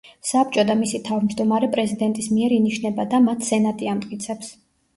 [0.27, 4.55] საბჭო და მისი თავმჯდომარე პრეზიდენტის მიერ ინიშნება და მათ სენატი ამტკიცებს.